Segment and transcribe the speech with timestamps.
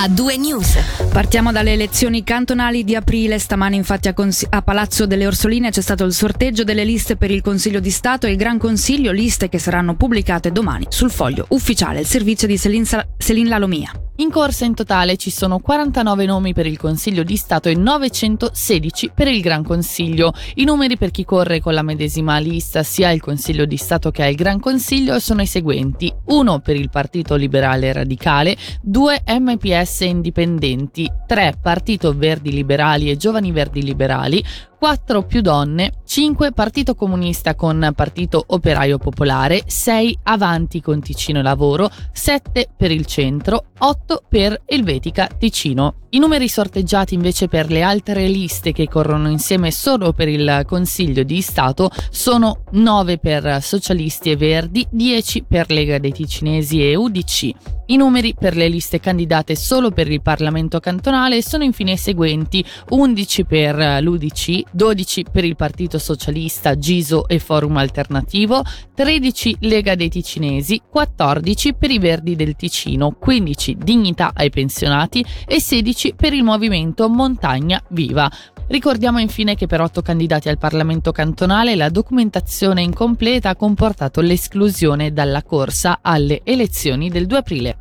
[0.00, 0.78] a due news.
[1.10, 3.40] Partiamo dalle elezioni cantonali di aprile.
[3.40, 7.32] Stamane infatti a, Cons- a, Palazzo delle Orsoline c'è stato il sorteggio delle liste per
[7.32, 11.46] il Consiglio di Stato e il Gran Consiglio, liste che saranno pubblicate domani sul foglio
[11.48, 13.90] ufficiale, il servizio di Selin, Sa- Selin Lalomia.
[14.20, 19.12] In corsa in totale ci sono 49 nomi per il Consiglio di Stato e 916
[19.14, 20.32] per il Gran Consiglio.
[20.56, 24.26] I numeri per chi corre con la medesima lista sia il Consiglio di Stato che
[24.26, 26.12] il Gran Consiglio sono i seguenti.
[26.24, 33.52] 1 per il Partito Liberale Radicale, 2 MPS Indipendenti, 3 Partito Verdi Liberali e Giovani
[33.52, 34.44] Verdi Liberali,
[34.78, 41.90] 4 più donne, 5 Partito Comunista con Partito Operaio Popolare, 6 Avanti con Ticino Lavoro,
[42.12, 45.94] 7 per il centro, 8 per Elvetica Ticino.
[46.10, 51.22] I numeri sorteggiati invece per le altre liste che corrono insieme solo per il Consiglio
[51.22, 57.50] di Stato sono 9 per Socialisti e Verdi, 10 per Lega dei Ticinesi e UDC.
[57.90, 62.64] I numeri per le liste candidate solo per il Parlamento cantonale sono infine i seguenti:
[62.90, 68.62] 11 per l'UDC, 12 per il Partito Socialista, Giso e Forum Alternativo,
[68.94, 75.60] 13 Lega dei Ticinesi, 14 per i Verdi del Ticino, 15 Dignità ai pensionati e
[75.60, 78.30] 16 per il Movimento Montagna Viva.
[78.68, 85.10] Ricordiamo infine che per otto candidati al Parlamento cantonale la documentazione incompleta ha comportato l'esclusione
[85.12, 87.78] dalla corsa alle elezioni del 2 aprile.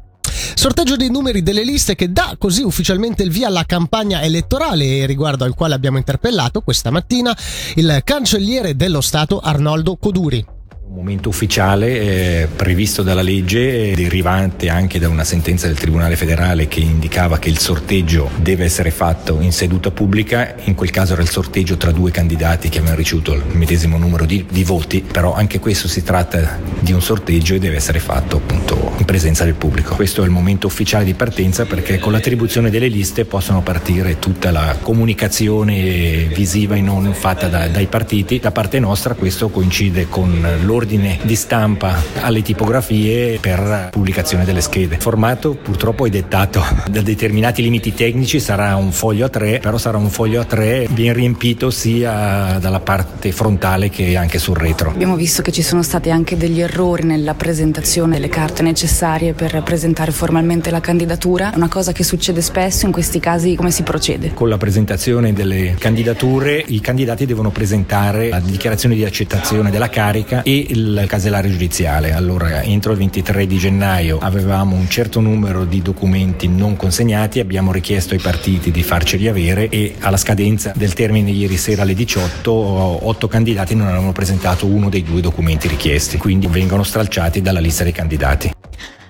[0.53, 5.43] Sorteggio dei numeri delle liste che dà così ufficialmente il via alla campagna elettorale riguardo
[5.43, 7.35] al quale abbiamo interpellato questa mattina
[7.75, 10.56] il cancelliere dello Stato Arnoldo Coduri.
[10.89, 16.69] Un momento ufficiale eh, previsto dalla legge, derivante anche da una sentenza del Tribunale federale
[16.69, 21.21] che indicava che il sorteggio deve essere fatto in seduta pubblica, in quel caso era
[21.21, 25.33] il sorteggio tra due candidati che avevano ricevuto il medesimo numero di, di voti, però
[25.33, 29.55] anche questo si tratta di un sorteggio e deve essere fatto appunto in presenza del
[29.55, 29.93] pubblico.
[29.93, 34.51] Questo è il momento ufficiale di partenza perché con l'attribuzione delle liste possono partire tutta
[34.51, 38.39] la comunicazione visiva e non fatta da, dai partiti.
[38.39, 44.61] Da parte nostra questo coincide con l'ordine ordine di stampa alle tipografie per pubblicazione delle
[44.61, 44.95] schede.
[44.95, 49.77] Il formato purtroppo è dettato da determinati limiti tecnici, sarà un foglio a tre, però
[49.77, 54.91] sarà un foglio a tre ben riempito sia dalla parte frontale che anche sul retro.
[54.91, 59.61] Abbiamo visto che ci sono stati anche degli errori nella presentazione delle carte necessarie per
[59.63, 64.33] presentare formalmente la candidatura, una cosa che succede spesso, in questi casi come si procede?
[64.33, 70.43] Con la presentazione delle candidature i candidati devono presentare la dichiarazione di accettazione della carica
[70.43, 72.13] e il casellario giudiziale.
[72.13, 77.71] Allora, entro il 23 di gennaio avevamo un certo numero di documenti non consegnati, abbiamo
[77.71, 82.51] richiesto ai partiti di farceli avere e alla scadenza del termine ieri sera alle 18
[82.51, 87.83] otto candidati non avevano presentato uno dei due documenti richiesti, quindi vengono stralciati dalla lista
[87.83, 88.56] dei candidati.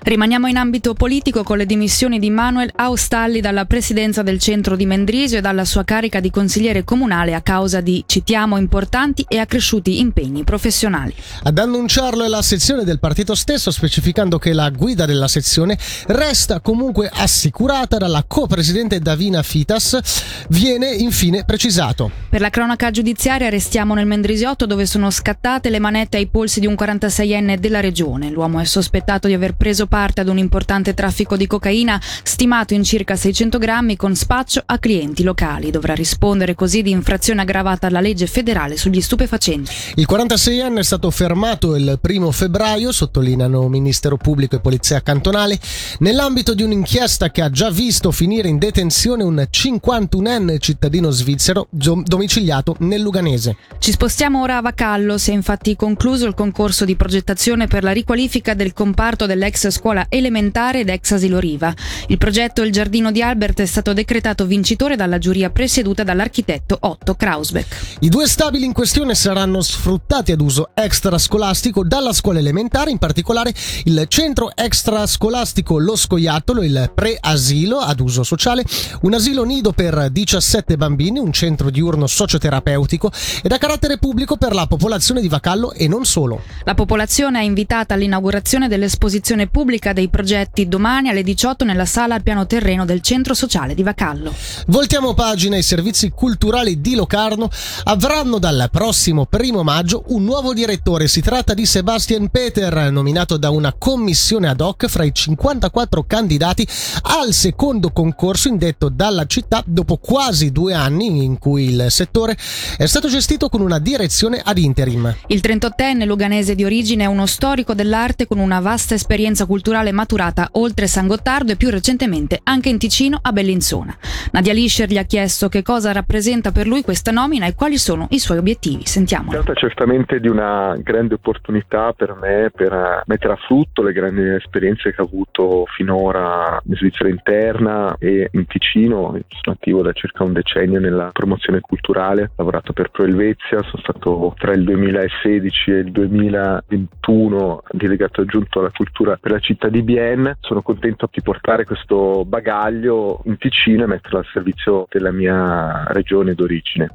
[0.07, 4.85] Rimaniamo in ambito politico con le dimissioni di Manuel Austalli dalla presidenza del centro di
[4.85, 9.99] Mendrisio e dalla sua carica di consigliere comunale a causa di, citiamo, importanti e accresciuti
[9.99, 11.13] impegni professionali.
[11.43, 16.61] Ad annunciarlo è la sezione del partito stesso, specificando che la guida della sezione resta
[16.61, 20.45] comunque assicurata dalla co-presidente Davina Fitas.
[20.47, 22.09] Viene infine precisato.
[22.29, 26.65] Per la cronaca giudiziaria restiamo nel Mendrisiotto dove sono scattate le manette ai polsi di
[26.65, 28.29] un 46enne della regione.
[28.29, 32.75] L'uomo è sospettato di aver preso parte parte ad un importante traffico di cocaina stimato
[32.75, 35.71] in circa 600 grammi con spaccio a clienti locali.
[35.71, 39.71] Dovrà rispondere così di infrazione aggravata alla legge federale sugli stupefacenti.
[39.95, 45.59] Il 46enne è stato fermato il primo febbraio, sottolineano Ministero Pubblico e Polizia Cantonale,
[45.97, 52.75] nell'ambito di un'inchiesta che ha già visto finire in detenzione un 51enne cittadino svizzero domiciliato
[52.81, 53.57] nel Luganese.
[53.79, 57.93] Ci spostiamo ora a Vacallo, si è infatti concluso il concorso di progettazione per la
[57.93, 61.73] riqualifica del comparto dell'ex scuola elementare ed ex asilo Riva.
[62.07, 67.13] Il progetto Il giardino di Albert è stato decretato vincitore dalla giuria presieduta dall'architetto Otto
[67.13, 67.97] Krausbeck.
[67.99, 73.53] I due stabili in questione saranno sfruttati ad uso extrascolastico dalla scuola elementare, in particolare
[73.83, 78.65] il centro extrascolastico Lo Scoiattolo, il pre-asilo ad uso sociale,
[79.01, 83.11] un asilo nido per 17 bambini, un centro diurno socioterapeutico
[83.43, 86.41] ed a carattere pubblico per la popolazione di Vacallo e non solo.
[86.63, 92.15] La popolazione è invitata all'inaugurazione dell'esposizione pubblica pubblica dei progetti domani alle 18 nella sala
[92.15, 94.33] al piano terreno del centro sociale di Vacallo.
[94.67, 97.49] Voltiamo pagina, i servizi culturali di Locarno
[97.83, 101.09] avranno dal prossimo primo maggio un nuovo direttore.
[101.09, 106.65] Si tratta di Sebastian Peter, nominato da una commissione ad hoc fra i 54 candidati
[107.01, 112.37] al secondo concorso indetto dalla città dopo quasi due anni in cui il settore
[112.77, 115.13] è stato gestito con una direzione ad interim.
[115.27, 119.91] Il 38enne luganese di origine è uno storico dell'arte con una vasta esperienza culturale culturale
[119.91, 123.97] maturata oltre San Gottardo e più recentemente anche in Ticino a Bellinzona.
[124.33, 128.05] Nadia Lischer gli ha chiesto che cosa rappresenta per lui questa nomina e quali sono
[128.11, 128.85] i suoi obiettivi.
[128.85, 129.31] Sentiamo.
[129.31, 134.21] Si tratta certamente di una grande opportunità per me per mettere a frutto le grandi
[134.29, 139.17] esperienze che ho avuto finora in Svizzera interna e in Ticino.
[139.41, 143.81] Sono attivo da circa un decennio nella promozione culturale, ho lavorato per Pro Elvezia, sono
[143.81, 149.81] stato tra il 2016 e il 2021 delegato aggiunto alla cultura per la città di
[149.81, 150.37] Bienne.
[150.41, 156.33] Sono contento di portare questo bagaglio in Ticino e metterlo al servizio della mia regione
[156.33, 156.89] d'origine.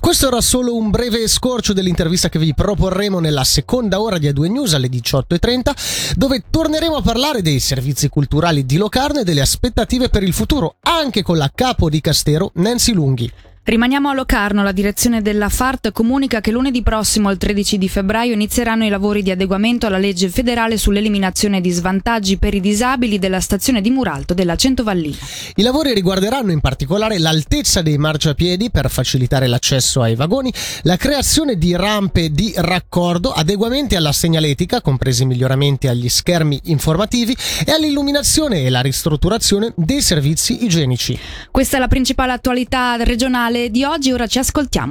[0.00, 4.50] Questo era solo un breve scorcio dell'intervista che vi proporremo nella seconda ora di A2
[4.50, 10.08] News alle 18.30, dove torneremo a parlare dei servizi culturali di Locarno e delle aspettative
[10.08, 13.30] per il futuro, anche con la capo di Castero Nancy Lunghi.
[13.70, 18.32] Rimaniamo a Locarno, la direzione della FART comunica che lunedì prossimo, il 13 di febbraio,
[18.32, 23.38] inizieranno i lavori di adeguamento alla legge federale sull'eliminazione di svantaggi per i disabili della
[23.38, 25.14] stazione di Muralto della Centovallina.
[25.54, 30.52] I lavori riguarderanno in particolare l'altezza dei marciapiedi per facilitare l'accesso ai vagoni,
[30.82, 37.70] la creazione di rampe di raccordo, adeguamenti alla segnaletica, compresi miglioramenti agli schermi informativi e
[37.70, 41.16] all'illuminazione e la ristrutturazione dei servizi igienici.
[41.52, 44.88] Questa è la principale attualità regionale di oggi, ora ci ascoltiamo